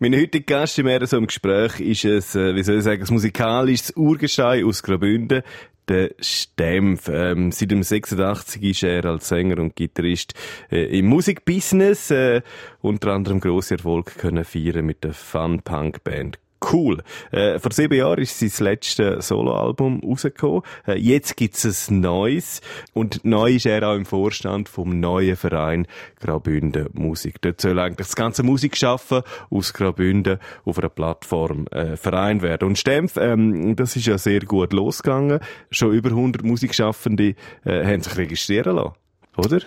[0.00, 3.14] Mein heutiger Gast im RSO im Gespräch ist es, äh, wie soll ich sagen, ein
[3.14, 5.44] musikalisches Urgestein aus Graubünden,
[5.86, 7.08] der Stempf.
[7.08, 10.34] Ähm, seit dem 86 ist er als Sänger und Gitarrist
[10.68, 12.42] äh, im Musikbusiness, äh,
[12.82, 16.40] unter anderem grosse Erfolge können feiern mit der Fun-Punk-Band
[16.72, 17.02] cool.
[17.30, 20.62] Äh, vor sieben Jahren ist sein letztes Soloalbum rausgekommen.
[20.86, 22.60] Äh, jetzt gibt's ein neues.
[22.92, 25.86] Und neu ist er auch im Vorstand vom neuen Verein
[26.20, 27.40] Graubünden Musik.
[27.40, 32.68] Dort soll eigentlich das ganze Musikschaffen aus Graubünden auf einer Plattform äh, Verein werden.
[32.68, 35.40] Und Stempf, ähm, das ist ja sehr gut losgegangen.
[35.70, 37.34] Schon über 100 Musikschaffende
[37.64, 38.94] äh, haben sich registrieren lassen.
[39.36, 39.60] Oder?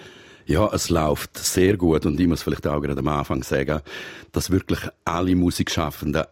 [0.45, 3.81] Ja, es läuft sehr gut und ich muss vielleicht auch gerade am Anfang sagen,
[4.31, 6.23] dass wirklich alle Musikschaffenden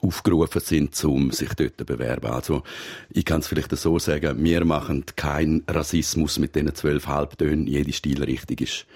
[0.00, 2.30] aufgerufen sind, um sich dort zu bewerben.
[2.30, 2.62] Also,
[3.10, 7.66] ich kann es vielleicht so sagen, wir machen keinen Rassismus mit diesen zwölf Halbtönen.
[7.66, 8.86] Jede Stilrichtung ist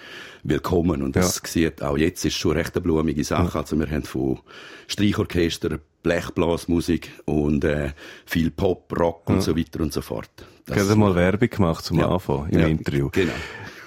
[0.43, 1.03] willkommen.
[1.03, 1.49] Und das ja.
[1.49, 3.59] sieht auch jetzt ist schon recht eine blumige Sache.
[3.59, 4.41] Also, wir haben von
[4.87, 7.91] Streichorchester, Blechblasmusik und äh,
[8.27, 9.41] viel Pop, Rock und ja.
[9.43, 10.31] so weiter und so fort.
[10.67, 12.09] Das ich habe mal Werbung gemacht zum ja.
[12.09, 13.09] Anfang im Interview.
[13.13, 13.33] Genau.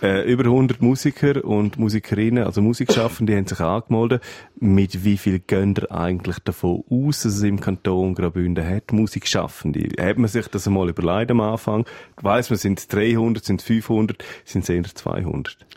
[0.01, 4.23] Äh, über 100 Musiker und Musikerinnen, also Musikschaffende, haben sich angemeldet.
[4.59, 9.89] Mit wie viel gehen ihr eigentlich davon aus, dass es im Kanton Graubünden hat, Musikschaffende?
[10.03, 11.85] Hat man sich das einmal überlegt am Anfang?
[12.19, 15.67] Weiss man, sind es 300, sind es 500, sind es eher 200?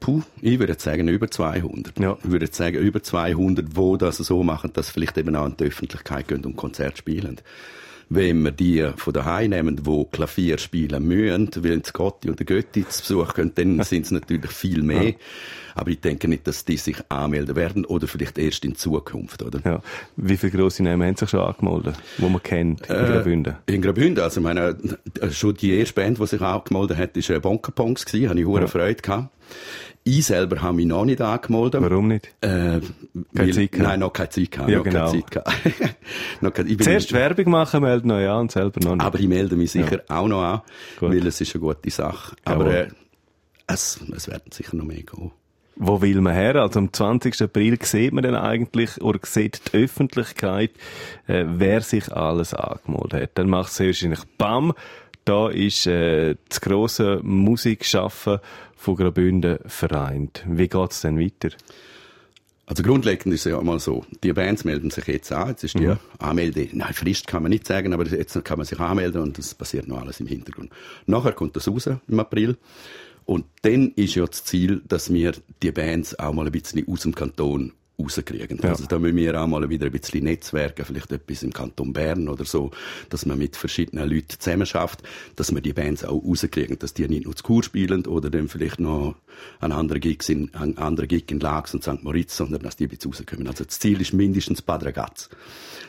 [0.00, 2.00] Puh, ich würde sagen über 200.
[2.00, 2.16] Ja.
[2.24, 5.64] Ich würde sagen über 200, wo das so machen, dass vielleicht eben auch in die
[5.64, 7.40] Öffentlichkeit gehen und Konzert spielen.
[8.12, 12.46] Wenn wir die von daheim nehmen, die Klavier spielen müssen, weil die Gotti und der
[12.46, 15.10] Götti zu Besuch können, dann sind es natürlich viel mehr.
[15.10, 15.14] Ja.
[15.76, 19.60] Aber ich denke nicht, dass die sich anmelden werden oder vielleicht erst in Zukunft, oder?
[19.64, 19.80] Ja.
[20.16, 23.56] Wie viele grosse Namen haben sich schon angemeldet, die man kennt in äh, Graubünden?
[23.66, 24.76] In Graubünden, also meine,
[25.30, 28.60] schon die erste Band, die sich angemeldet hat, war Bonker Ponks gewesen, habe ich hohe
[28.60, 28.66] ja.
[28.66, 29.30] Freude gehabt.
[30.02, 31.82] Ich selber habe mich noch nicht angemeldet.
[31.82, 32.28] Warum nicht?
[32.40, 32.80] Äh,
[33.34, 33.88] keine Zeit gehabt?
[33.88, 34.70] Nein, noch keine Zeit gehabt.
[34.70, 35.10] Ja, noch genau.
[35.10, 35.96] Keine Zeit gehabt.
[36.40, 39.04] noch keine, Zuerst Werbung machen, melden noch an und selber noch nicht.
[39.04, 40.16] Aber ich melde mich sicher ja.
[40.16, 40.62] auch noch an,
[40.98, 41.10] Gut.
[41.10, 42.34] weil es ist eine gute Sache.
[42.44, 42.88] Aber äh,
[43.66, 45.32] es, es werden sicher noch mehr gehen.
[45.76, 46.56] Wo will man her?
[46.56, 47.40] Also am 20.
[47.40, 50.72] April sieht man dann eigentlich, oder sieht die Öffentlichkeit,
[51.26, 53.30] äh, wer sich alles angemeldet hat.
[53.34, 54.74] Dann macht es wahrscheinlich BAM.
[55.24, 58.38] Da ist äh, das grosse Musikschaffen
[58.76, 60.44] von Graubünden vereint.
[60.46, 61.50] Wie geht's denn weiter?
[62.70, 65.76] Also grundlegend ist es ja mal so, die Bands melden sich jetzt an, jetzt ist
[65.76, 65.98] die mhm.
[66.18, 69.56] Anmelde, nein, Frist kann man nicht sagen, aber jetzt kann man sich anmelden und das
[69.56, 70.70] passiert noch alles im Hintergrund.
[71.04, 72.56] Nachher kommt das raus im April
[73.24, 75.32] und dann ist ja das Ziel, dass wir
[75.64, 77.72] die Bands auch mal ein bisschen aus dem Kanton
[78.02, 78.58] rauskriegen.
[78.62, 78.70] Ja.
[78.70, 82.28] Also da müssen wir auch mal wieder ein bisschen netzwerken, vielleicht etwas im Kanton Bern
[82.28, 82.70] oder so,
[83.08, 85.02] dass man mit verschiedenen Leuten zusammen schafft,
[85.36, 88.48] dass wir die Bands auch rauskriegen, dass die nicht nur zu Kur spielen oder dann
[88.48, 89.16] vielleicht noch
[89.60, 92.02] an andere Gigs in, an andere Gig in Lax und St.
[92.02, 93.46] Moritz, sondern dass die ein bisschen rauskommen.
[93.46, 95.28] Also das Ziel ist mindestens Bad Ragaz.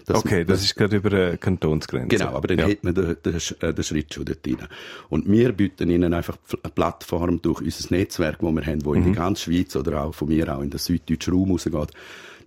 [0.07, 2.17] Okay, das, das, ist gerade über der Kantonsgrenze.
[2.17, 2.67] Genau, aber dann ja.
[2.67, 4.67] hat man den, den, äh, den Schritt schon dort rein.
[5.09, 8.97] Und wir bieten ihnen einfach eine Plattform durch unser Netzwerk, das wir haben, wo mhm.
[8.97, 11.91] in die ganze Schweiz oder auch von mir auch in den süddeutschen Raum rausgeht,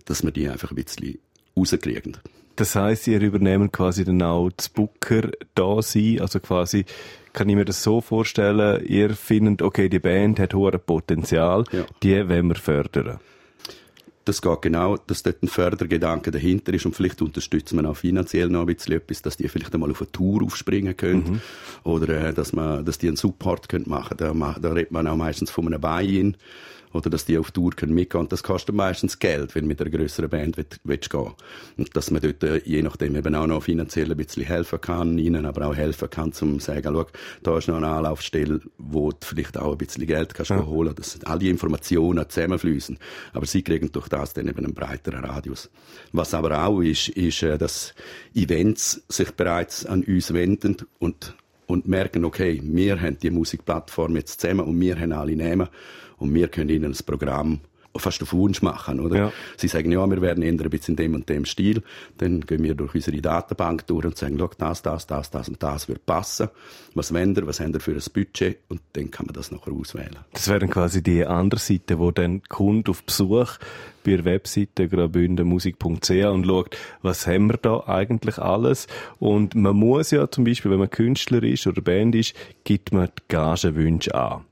[0.05, 1.19] dass wir die einfach ein bisschen
[1.57, 2.17] rauskriegen.
[2.55, 6.85] Das heisst, ihr übernehmen quasi dann auch das Booker da sein, also quasi
[7.33, 11.85] kann ich mir das so vorstellen, ihr findet, okay, die Band hat hohes Potenzial, ja.
[12.01, 13.19] die wollen wir fördern
[14.25, 18.49] das geht genau, dass dort ein Fördergedanke dahinter ist und vielleicht unterstützt man auch finanziell
[18.49, 21.41] noch ein bisschen etwas, dass die vielleicht einmal auf eine Tour aufspringen können mhm.
[21.83, 24.17] oder äh, dass man, dass die einen Support können machen.
[24.17, 26.35] Da, da redet man auch meistens von einem Buy-in
[26.95, 29.81] oder dass die auf Tour können mitgehen und das kostet meistens Geld, wenn du mit
[29.81, 31.33] einer größeren Band willst, willst gehen.
[31.77, 35.17] Und dass man dort äh, je nachdem eben auch noch finanziell ein bisschen helfen kann,
[35.17, 37.05] ihnen aber auch helfen kann, zum sagen, schau,
[37.43, 40.65] da ist noch eine Anlaufstelle, wo du vielleicht auch ein bisschen Geld kannst ja.
[40.65, 42.97] holen, dass all die Informationen zusammenfließen.
[43.33, 45.69] Aber sie kriegen durch das dann eben einen breiteren Radius.
[46.13, 47.93] Was aber auch ist, ist, äh, dass
[48.33, 51.35] Events sich bereits an uns wenden und
[51.67, 55.67] und merken, okay, wir haben die Musikplattform jetzt zusammen und wir haben alle nehmen
[56.17, 57.59] und wir können ihnen ein Programm
[57.97, 59.17] fast auf Wunsch machen, oder?
[59.17, 59.31] Ja.
[59.57, 61.81] Sie sagen, ja, wir werden ändern ein bisschen in dem und dem Stil.
[62.17, 65.87] Dann gehen wir durch unsere Datenbank durch und sagen, das, das, das, das und das
[65.87, 66.49] wird passen.
[66.93, 68.57] Was wollen wir, was haben wir für ein Budget?
[68.69, 70.17] Und dann kann man das nachher auswählen.
[70.33, 73.57] Das wäre dann quasi die andere Seite, wo dann Kunde auf Besuch
[74.03, 78.87] bei der Webseite graubündenmusik.ch und schaut, was haben wir da eigentlich alles?
[79.19, 82.33] Und man muss ja zum Beispiel, wenn man Künstler ist oder Band ist,
[82.63, 84.45] gibt man die Gagewünsche an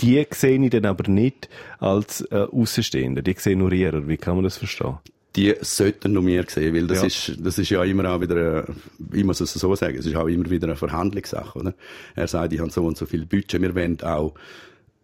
[0.00, 1.48] die sehe ich dann aber nicht
[1.78, 3.22] als äh, Außenstehender.
[3.22, 4.06] Die sehen nur ihr.
[4.08, 4.98] Wie kann man das verstehen?
[5.36, 7.06] Die sollten nur mir sehen, weil das ja.
[7.06, 8.66] ist, das ist ja immer auch wieder,
[9.12, 11.74] ich muss es so sagen, es ist auch immer wieder eine Verhandlungssache, oder?
[12.14, 14.34] Er sagt, ich habe so und so viel Budget, wir wollen auch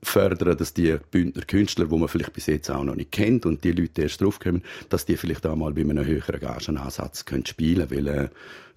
[0.02, 3.64] fördern, dass die Bündner Künstler, die man vielleicht bis jetzt auch noch nicht kennt und
[3.64, 7.88] die Leute erst draufkommen, dass die vielleicht auch mal bei einem höheren Gagenansatz können spielen
[7.88, 8.28] können, weil äh,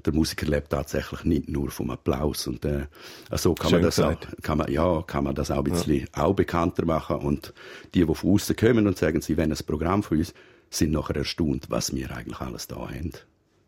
[0.05, 2.87] der Musiker lebt tatsächlich nicht nur vom Applaus und äh,
[3.31, 4.27] so kann Schön man das gesagt.
[4.27, 7.53] auch, kann man, ja, kann man das auch ein bisschen auch bekannter machen und
[7.93, 10.33] die, die von außen kommen und sagen, sie wollen ein Programm von uns,
[10.69, 13.11] sind nachher erstaunt, was wir eigentlich alles da haben.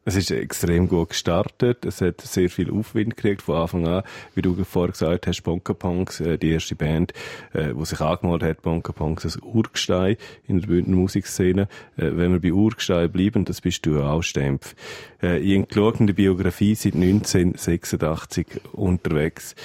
[0.07, 1.84] Es ist extrem gut gestartet.
[1.84, 4.04] Es hat sehr viel Aufwind gekriegt von Anfang an.
[4.36, 7.12] Wie du vorher gesagt hast, Bonka Punks, äh, die erste Band,
[7.54, 10.18] äh, die sich angemeldet hat, Bonka Punks, ein Urgestein
[10.48, 11.63] in der Bündner Musikszene.
[11.98, 14.75] Äh, wenn wir bei Urgestein bleiben, das bist du auch, Stempf.
[15.24, 19.56] Äh, ich habe in der Biografie seit 1986 unterwegs.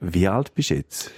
[0.00, 1.12] Wie alt bist du jetzt?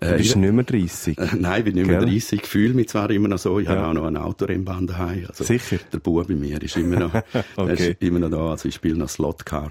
[0.00, 1.18] Du Äh, bist ich- nicht mehr 30.
[1.18, 2.08] Äh, Nein, ich bin nicht mehr Gell?
[2.10, 3.76] 30, fühle mich zwar immer noch so, ich Ja.
[3.76, 5.26] habe auch noch ein Autorennbahn daheim.
[5.28, 5.78] Also Sicher?
[5.92, 7.14] Der Bub bei mir ist immer noch,
[7.56, 7.90] Okay.
[7.92, 9.70] ist immer noch da, also ich spiele noch Slotcar.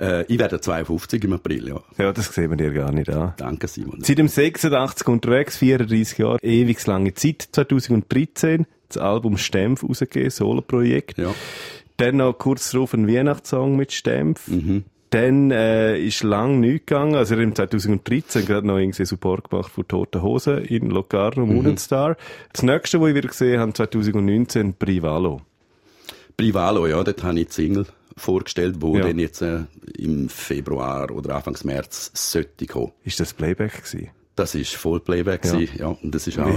[0.00, 1.80] Äh, ich werde 52 im April, ja.
[1.98, 3.32] Ja, das sehen wir dir gar nicht an.
[3.36, 4.00] Danke, Simon.
[4.02, 7.48] Seit dem 86 unterwegs, 34 Jahre, ewig lange Zeit.
[7.52, 11.18] 2013 das Album Stempf rausgegeben, Solo-Projekt.
[11.18, 11.32] Ja.
[11.96, 14.48] Dann noch kurz darauf ein Weihnachtssong mit Stempf.
[15.14, 17.14] Dann äh, ist lang nichts gegangen.
[17.14, 22.16] Also im 2013 gerade noch irgendwie Support gemacht von Toten Hosen in Locarno, Moonenstar.
[22.52, 25.40] Das nächste, was ich wieder gesehen habe, 2019, Privalo.
[26.36, 29.04] Privalo, ja, dort habe ich die Single vorgestellt, wo Ja.
[29.04, 29.60] dann jetzt äh,
[29.96, 32.90] im Februar oder Anfangs März sollte kommen.
[33.04, 34.10] Ist das Playback gewesen?
[34.36, 35.58] Das ist voll Playback ja.
[35.58, 36.50] ja und das ist auch,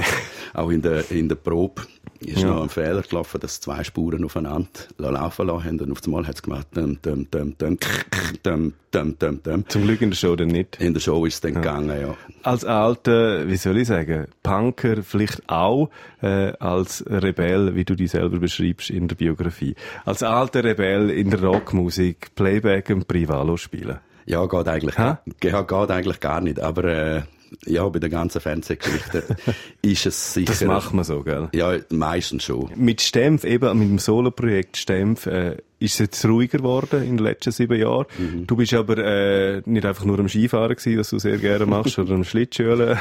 [0.54, 1.84] auch in der in der Probe
[2.20, 2.48] ist ja.
[2.48, 6.36] noch ein Fehler gelaufen, dass zwei Spuren aufeinander laufen lassen haben und auf einmal hat
[6.36, 7.78] es gemacht dum, dum, dum, dum,
[8.44, 9.70] dum, dum, dum, dum.
[9.70, 10.82] Zum Glück in der Show dann nicht.
[10.82, 11.60] In der Show ist es dann ja.
[11.60, 12.16] gegangen, ja.
[12.44, 15.90] Als alter, wie soll ich sagen, Punker vielleicht auch,
[16.22, 19.76] äh, als Rebell, wie du dich selber beschreibst in der Biografie.
[20.06, 24.00] Als alter Rebell in der Rockmusik Playback und Privalo spielen.
[24.26, 27.22] Ja, geht eigentlich, ja, geht eigentlich gar nicht, aber äh,
[27.66, 29.24] ja, bei der ganzen Fernsehgeschichte
[29.82, 30.48] ist es sicher.
[30.48, 31.50] Das macht man so, gell?
[31.54, 32.72] Ja, meistens schon.
[32.76, 37.26] Mit Stempf, eben mit dem Soloprojekt Stempf, äh, ist es jetzt ruhiger geworden in den
[37.26, 38.08] letzten sieben Jahren.
[38.18, 38.48] Mhm.
[38.48, 42.00] Du bist aber äh, nicht einfach nur am Skifahren gewesen, das du sehr gerne machst,
[42.00, 42.98] oder am Schlittschuhen.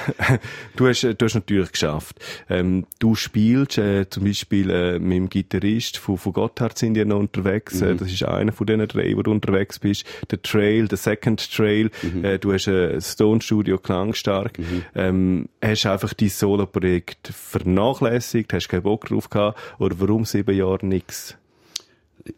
[0.76, 2.18] du hast, äh, du hast natürlich geschafft.
[2.50, 7.04] Ähm, du spielst äh, zum Beispiel äh, mit dem Gitarrist von, von Gotthard sind ja
[7.04, 7.80] noch unterwegs.
[7.80, 7.88] Mhm.
[7.88, 10.04] Äh, das ist einer von diesen drei, wo du unterwegs bist.
[10.30, 11.90] Der Trail, der Second Trail.
[12.02, 12.24] Mhm.
[12.24, 14.58] Äh, du hast ein Stone Studio Klangstark.
[14.94, 20.84] Ähm, hast einfach dein Solo-Projekt vernachlässigt, hast keinen Bock drauf gehabt, oder warum sieben Jahre
[20.84, 21.36] nix?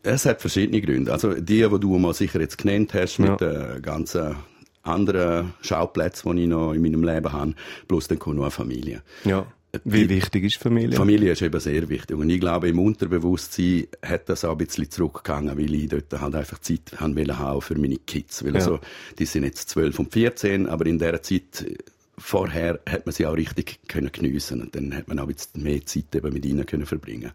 [0.03, 1.13] Es hat verschiedene Gründe.
[1.13, 4.37] Also die, die du mal sicher jetzt genannt hast, mit den ganzen
[4.83, 7.55] anderen Schauplätzen, die ich noch in meinem Leben habe,
[7.87, 9.03] plus dann kommt noch eine Familie.
[9.25, 9.47] Ja.
[9.85, 10.97] Wie Die- wichtig ist Familie?
[10.97, 12.17] Familie ist eben sehr wichtig.
[12.17, 16.35] Und ich glaube, im Unterbewusstsein hat das auch ein bisschen zurückgegangen, weil ich dort halt
[16.35, 18.43] einfach Zeit haben wollte für meine Kids.
[18.45, 18.61] Weil Ja.
[18.61, 18.81] also,
[19.19, 21.75] die sind jetzt 12 und 14, aber in dieser Zeit äh,
[22.19, 25.85] vorher hat man sie auch richtig können geniessen und dann hat man auch jetzt mehr
[25.87, 27.33] Zeit eben mit ihnen können verbringen.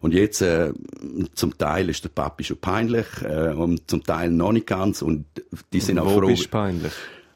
[0.00, 0.72] Und jetzt, äh,
[1.34, 5.24] zum Teil ist der Papi schon peinlich, äh, und zum Teil noch nicht ganz und
[5.72, 6.26] die sind auch Wo froh.
[6.26, 6.92] bist peinlich?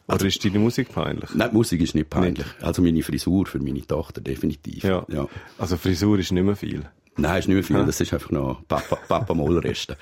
[0.06, 1.30] Oder ist deine Musik peinlich?
[1.34, 2.46] Nein, die Musik ist nicht peinlich.
[2.60, 4.82] Also meine Frisur für meine Tochter definitiv.
[4.82, 5.06] Ja.
[5.08, 5.28] ja.
[5.56, 6.82] Also Frisur ist nicht mehr viel.
[7.16, 7.86] Nein, ist nicht mehr viel.
[7.86, 9.96] Das ist einfach noch Papa, Papa Mollreste.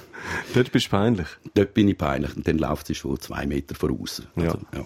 [0.54, 1.28] Dort bist du peinlich.
[1.54, 2.36] Dort bin ich peinlich.
[2.36, 4.22] Und dann läuft sie schon zwei Meter voraus.
[4.36, 4.84] Also, ja.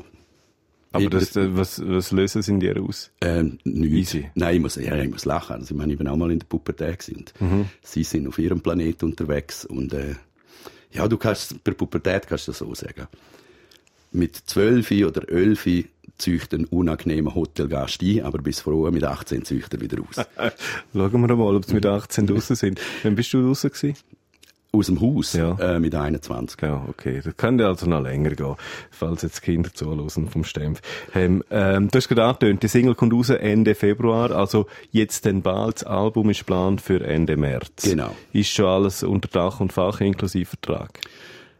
[0.93, 3.11] Aber Ich- das, äh, was, was lösen sie in dir aus?
[3.21, 4.15] Ähm, nichts.
[4.15, 4.31] Easy.
[4.35, 5.57] Nein, ich muss, ja, ich muss lachen.
[5.57, 7.67] Also, ich meine, ich bin auch mal in der Pubertät und Mhm.
[7.83, 10.15] Sie sind auf ihrem Planeten unterwegs und, äh,
[10.93, 13.07] ja, du kannst, bei der Pubertät kannst du das so sagen.
[14.13, 15.69] Mit zwölf oder elf
[16.17, 20.17] zücht ein unangenehmer Hotelgast ein, aber bis froh mit 18 zücht er wieder aus.
[20.95, 22.81] Schauen wir mal, ob sie mit 18 draussen sind.
[23.03, 23.97] Wann bist du draussen gewesen?
[24.79, 25.57] Aus dem Haus, Ja.
[25.59, 26.61] äh, mit 21.
[26.63, 27.21] Ja, okay.
[27.25, 28.55] Das kann ja also noch länger gehen,
[28.91, 30.81] falls jetzt Kinder zuhören vom Stempf.
[31.15, 35.43] Ähm, ähm, du hast gerade angetönt, die Single kommt raus Ende Februar, also jetzt dann
[35.43, 35.77] bald.
[35.77, 37.83] Das Album ist geplant für Ende März.
[37.83, 38.15] Genau.
[38.33, 40.91] Ist schon alles unter Dach und Fach inklusive Vertrag?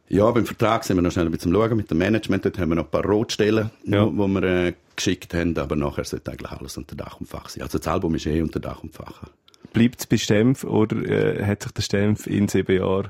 [0.09, 2.45] Ja, beim Vertrag sind wir noch schnell ein bisschen schauen mit dem Management.
[2.45, 4.07] Dort haben wir noch ein paar Rotstellen, Ja.
[4.07, 7.49] wo, wo wir äh, geschickt haben, aber nachher sollte eigentlich alles unter Dach und Fach
[7.51, 7.63] sein.
[7.63, 9.25] Also das Album ist eh unter Dach und Fach.
[9.73, 13.09] Bleibt es bei Stempf oder äh, hat sich der Stempf in sieben Jahren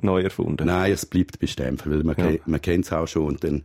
[0.00, 0.66] neu erfunden?
[0.66, 2.38] Nein, es bleibt bei Stempel, weil man, Ja.
[2.46, 3.62] man kennt es auch schon und dann,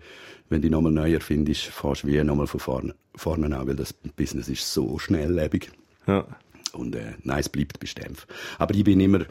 [0.49, 3.93] wenn du nochmal neu erfindest, fährst du wie nochmal von vorne, vorne an, weil das
[3.93, 5.71] Business ist so schnelllebig.
[6.07, 6.25] Ja.
[6.73, 8.27] Und äh, nein, es bleibt bei Stempf.
[8.59, 9.25] Aber ich bin immer,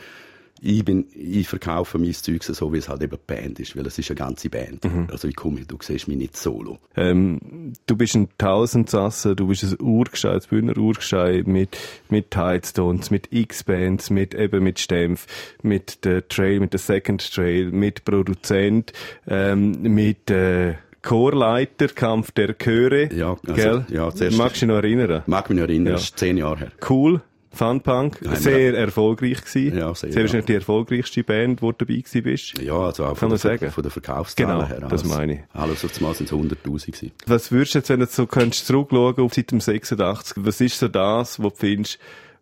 [0.64, 3.98] ich bin, ich verkaufe mein Zeug so, wie es halt eben Band ist, weil es
[3.98, 4.84] ist eine ganze Band.
[4.84, 5.08] Mhm.
[5.10, 6.78] Also ich komme, du siehst mich nicht solo.
[6.96, 11.76] Ähm, du bist ein Tausendsasser, du bist ein Urgestein, ein Bühner Urgestein mit,
[12.08, 15.26] mit Tidestones, mit X-Bands, mit eben mit Stempf,
[15.62, 18.92] mit der Trail, mit der Second Trail, mit Produzent,
[19.28, 23.14] ähm, mit, äh, Chorleiter, Kampf der Chöre.
[23.14, 23.84] Ja, also, gell?
[23.90, 25.22] ja, zuerst- Magst du dich noch erinnern?
[25.26, 25.92] Mag mich noch erinnern, Ja.
[25.92, 26.72] das ist zehn Jahre her.
[26.88, 27.20] Cool.
[27.54, 29.76] Funpunk, Nein, sehr erfolgreich gewesen.
[29.78, 30.26] Ja, sehr, Sehr ja.
[30.26, 32.58] wahrscheinlich die erfolgreichste Band, wo du dabei gewesen bist.
[32.60, 33.70] Ja, also auch Kann von man der, sagen.
[33.70, 34.80] von der Verkaufszahlen Genau, her.
[34.88, 35.40] das alles- meine ich.
[35.52, 37.12] Alles auf einmal sind es 100'000 gewesen.
[37.26, 40.78] Was würdest du jetzt, wenn du so könntest zurückschauen auf seit dem 86, was ist
[40.78, 41.98] so das, wo du findest,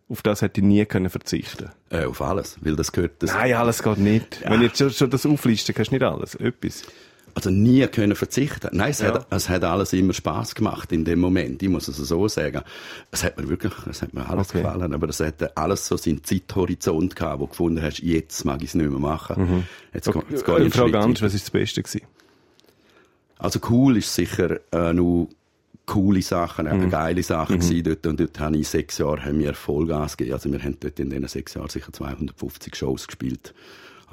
[0.09, 3.53] auf das hätte ich nie können verzichten Äh, auf alles, weil das gehört, das, Nein,
[3.53, 4.41] alles geht nicht.
[4.43, 6.35] Wenn du jetzt schon, schon das auflisten kannst du nicht alles.
[6.35, 6.83] Etwas.
[7.35, 8.69] Also nie können verzichten.
[8.73, 9.13] Nein, es, Ja.
[9.13, 11.61] hat, es hat alles immer Spaß gemacht in dem Moment.
[11.63, 12.61] Ich muss es so sagen.
[13.11, 14.61] Es hat mir wirklich, es hat mir alles Okay.
[14.61, 18.61] gefallen, aber es hat alles so seinen Zeithorizont gehabt, wo du gefunden hast, jetzt mag
[18.61, 19.65] ich es nicht mehr machen.
[19.93, 20.19] Jetzt, Okay.
[20.19, 20.27] okay.
[20.31, 22.01] jetzt gehe ich einen Frage anders, was ist das Beste gewesen?
[23.39, 25.27] Also cool ist sicher äh, nur
[25.85, 26.73] coole Sachen, Mhm.
[26.73, 28.05] eben geile Sachen gewesen dort.
[28.07, 30.35] Und dort habe ich sechs Jahre haben wir Vollgas gegeben.
[30.35, 33.53] Also wir haben dort in diesen sechs Jahren sicher 250 Shows gespielt.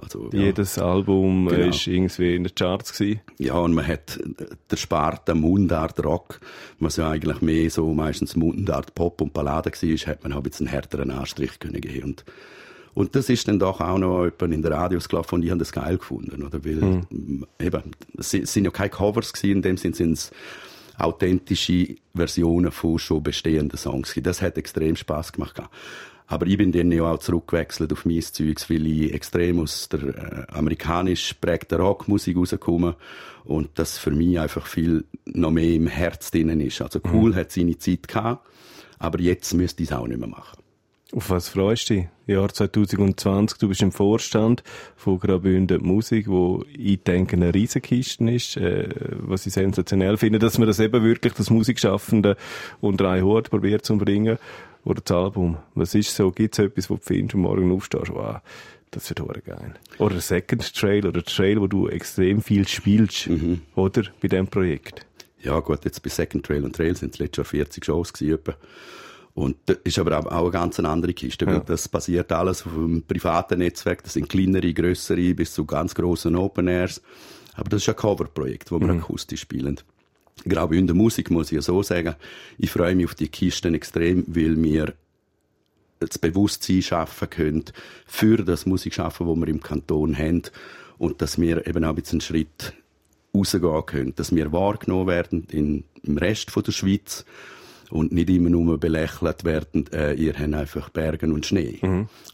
[0.03, 0.41] Also, ja.
[0.41, 1.69] Jedes Album äh, Genau.
[1.69, 3.21] ist irgendwie in den Charts gewesen.
[3.39, 6.41] Ja, und man hat äh, der Sparte Mundart Rock,
[6.79, 10.43] was ja eigentlich mehr so meistens Mundart Pop und Ballade war, hat man auch ein
[10.45, 12.05] bisschen einen härteren Anstrich können geben.
[12.05, 12.25] Und,
[12.95, 15.59] und das ist dann doch auch noch jemand in den Radios gelaufen und ich habe
[15.61, 16.65] das geil gefunden, oder?
[16.65, 17.83] Weil, m, eben,
[18.19, 20.31] es sind ja keine Covers gewesen, in dem Sinn sind es
[20.99, 24.15] authentische Versionen von schon bestehenden Songs.
[24.23, 25.61] Das hat extrem Spaß gemacht.
[26.31, 30.01] Aber ich bin dann ja auch zurückgewechselt auf mein Zeugs, weil ich extrem aus der
[30.01, 32.95] äh, amerikanisch prägten Rockmusik rauskomme
[33.45, 36.83] und das für mich einfach viel noch mehr im Herz drinnen ist.
[36.83, 38.47] Also cool hat seine Zeit gehabt,
[39.01, 40.63] aber jetzt müsste ich es auch nicht mehr machen.
[41.13, 42.07] Auf was freust du dich?
[42.29, 44.63] Jahr 2020, du bist im Vorstand
[44.95, 50.59] von Graubünden Musik, wo ich denke eine Riesenkiste ist, äh, was ich sensationell finde, dass
[50.59, 52.37] man das eben wirklich, das Musikschaffende
[52.81, 54.39] unter einen Hut probiert zu bringen.
[54.85, 55.59] Oder das Album.
[55.75, 56.31] Was ist so?
[56.31, 58.13] Gibt es etwas, wo du findest und morgen aufstehst?
[58.13, 58.39] Wow,
[58.91, 59.75] das wird hure geil.
[59.99, 63.29] Oder ein Second Trail oder ein Trail, wo du extrem viel spielst.
[63.75, 64.05] Oder?
[64.21, 65.07] Bei diesem Projekt.
[65.43, 68.39] Ja gut, jetzt bei Second Trail und Trail sind es letztes Jahr 40 Shows gewesen.
[69.33, 71.45] Und das ist aber auch eine ganz andere Kiste.
[71.45, 71.61] Ja.
[71.61, 74.03] Das basiert alles auf einem privaten Netzwerk.
[74.03, 77.01] Das sind kleinere, grössere, bis zu ganz grossen Open Airs.
[77.55, 79.79] Aber das ist ein Coverprojekt, wo wir akustisch spielen.
[80.49, 82.15] Graubünden Musik muss ich ja so sagen.
[82.59, 84.95] Ich freue mich auf die Kisten extrem, weil wir
[85.99, 87.65] das Bewusstsein schaffen können
[88.07, 90.43] für das Musikschaffen, das wir im Kanton haben.
[90.99, 92.75] Und dass wir eben auch ein einen Schritt
[93.35, 94.15] rausgehen können.
[94.17, 97.25] Dass wir wahrgenommen werden in, im Rest der Schweiz
[97.91, 101.79] und nicht immer nur belächelt werden, äh, ihr habt einfach Bergen und Schnee.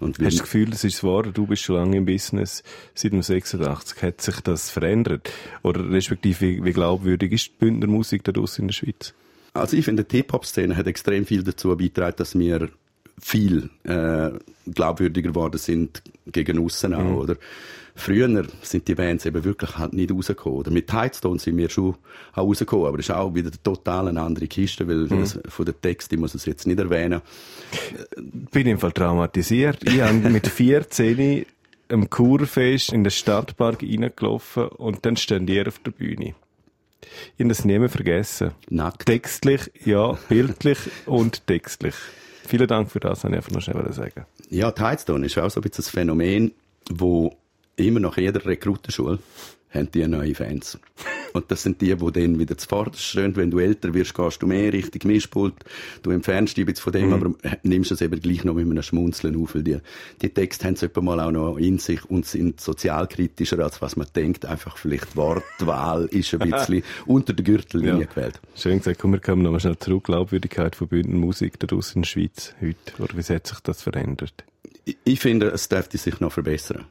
[0.01, 1.25] Und wir, Hast du das Gefühl, das ist wahr?
[1.25, 2.63] Du bist schon lange im Business.
[2.95, 5.31] Seit dem 86 hat sich das verändert?
[5.63, 9.15] Oder respektive, wie, wie glaubwürdig ist die Bündner Musik da in der Schweiz?
[9.55, 12.69] Also ich finde, die Hip-Hop-Szene hat extrem viel dazu beigetragen, dass wir
[13.21, 14.31] viel äh,
[14.73, 17.37] glaubwürdiger geworden sind gegen aussen auch, oder?
[17.99, 20.59] Früher sind die Bands eben wirklich halt nicht rausgekommen.
[20.59, 21.95] Oder mit Tidestone sind wir schon
[22.35, 25.81] auch rausgekommen, aber das ist auch wieder total eine andere Kiste, weil das, von den
[25.81, 27.23] Texten, ich muss es jetzt nicht erwähnen,
[28.53, 29.79] bin im Fall traumatisiert.
[29.83, 31.47] Ich habe mit 14
[31.89, 36.35] am Kurfest in den Stadtpark reingelaufen und dann stehen die auf der Bühne.
[37.37, 38.51] Ich habe das nie mehr vergessen.
[38.69, 39.07] nackt.
[39.07, 41.95] Textlich, ja, bildlich und textlich.
[42.47, 44.25] Vielen Dank für das, wollte ich einfach noch schnell sagen.
[44.51, 46.53] Ja, Tidestone ist auch so ein bisschen ein Phänomen,
[46.91, 47.37] wo
[47.77, 49.19] immer nach jeder Rekrutenschule
[49.71, 50.79] haben die neue Fans.
[51.37, 53.37] Und das sind die, die dann wieder zuvorderst stehen.
[53.37, 55.55] Wenn du älter wirst, gehst du mehr Richtung Mischpult.
[56.03, 58.83] Du entfernst dich ein bisschen von dem, aber nimmst es eben gleich noch mit einem
[58.83, 59.79] Schmunzeln auf, weil die,
[60.23, 64.07] die Texte haben es mal auch noch in sich und sind sozialkritischer, als was man
[64.17, 64.47] denkt.
[64.47, 68.07] Einfach vielleicht Wortwahl ist ein bisschen unter der Gürtellinie Ja.
[68.07, 68.41] gewählt.
[68.55, 70.05] Schön gesagt, komm, wir kommen nochmal schnell zurück.
[70.05, 72.77] Glaubwürdigkeit von Bündner Musik da draussen in der Schweiz heute.
[73.03, 74.45] Oder wie hat sich das verändert?
[74.85, 76.85] Ich- Ich finde, es dürfte sich noch verbessern.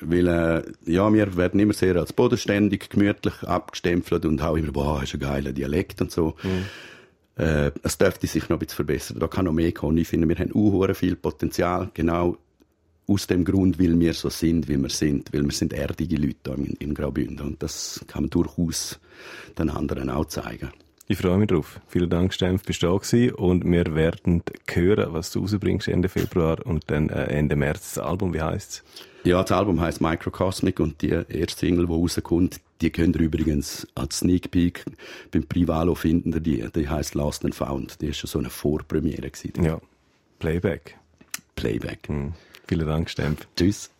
[0.00, 5.02] Weil, äh, ja, wir werden immer sehr als bodenständig, gemütlich abgestempelt und auch immer, boah,
[5.02, 6.34] ist ein geiler Dialekt und so.
[7.36, 9.18] Äh, es dürfte sich noch ein bisschen verbessern.
[9.18, 9.98] Da kann noch mehr kommen.
[9.98, 12.38] Ich finde, wir haben auch viel Potenzial, genau
[13.08, 15.32] aus dem Grund, weil wir so sind, wie wir sind.
[15.32, 17.46] Weil wir sind erdige Leute da in, in Graubünden.
[17.46, 18.98] Und das kann man durchaus
[19.58, 20.70] den anderen auch zeigen.
[21.08, 21.80] Ich freue mich drauf.
[21.86, 23.34] Vielen Dank, Stempf, bist du da gewesen.
[23.34, 28.04] Und wir werden hören, was du rausbringst Ende Februar und dann äh, Ende März das
[28.04, 28.34] Album.
[28.34, 28.82] Wie heisst's?
[29.22, 33.86] Ja, das Album heißt Microcosmic und die erste Single, die rauskommt, die könnt ihr übrigens
[33.94, 34.84] als Sneak Peek
[35.30, 36.42] beim Privalo finden.
[36.42, 38.00] Die, die heißt Lost and Found.
[38.00, 39.64] Die ist schon so eine Vorpremiere gewesen.
[39.64, 39.80] Ja,
[40.40, 40.96] Playback.
[41.54, 42.08] Playback.
[42.08, 42.34] Hm.
[42.66, 43.46] Vielen Dank, Stempf.
[43.56, 43.90] Tschüss.